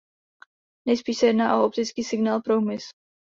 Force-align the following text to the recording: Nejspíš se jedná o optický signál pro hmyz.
Nejspíš 0.87 1.17
se 1.17 1.25
jedná 1.27 1.57
o 1.61 1.65
optický 1.65 2.03
signál 2.03 2.41
pro 2.41 2.61
hmyz. 2.61 2.83